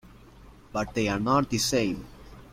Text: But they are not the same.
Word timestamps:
But 0.73 0.95
they 0.95 1.07
are 1.09 1.19
not 1.19 1.51
the 1.51 1.59
same. 1.59 2.07